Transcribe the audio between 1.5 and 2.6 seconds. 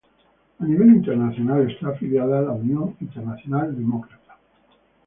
está afiliado a la